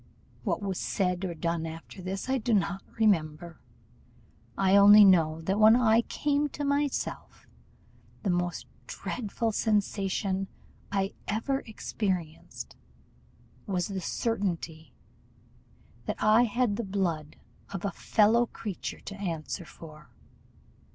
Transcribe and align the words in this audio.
What 0.43 0.63
was 0.63 0.79
said 0.79 1.23
or 1.25 1.35
done 1.35 1.67
after 1.67 2.01
this 2.01 2.27
I 2.27 2.39
do 2.39 2.55
not 2.55 2.81
remember; 2.97 3.59
I 4.57 4.75
only 4.75 5.05
know 5.05 5.41
that 5.41 5.59
when 5.59 5.75
I 5.75 6.01
came 6.01 6.49
to 6.49 6.63
myself, 6.63 7.45
the 8.23 8.31
most 8.31 8.65
dreadful 8.87 9.51
sensation 9.51 10.47
I 10.91 11.13
ever 11.27 11.59
experienced 11.67 12.75
was 13.67 13.89
the 13.89 14.01
certainty 14.01 14.91
that 16.07 16.17
I 16.17 16.45
had 16.45 16.77
the 16.77 16.83
blood 16.83 17.35
of 17.71 17.85
a 17.85 17.91
fellow 17.91 18.47
creature 18.47 19.01
to 19.01 19.15
answer 19.21 19.65
for. 19.65 20.09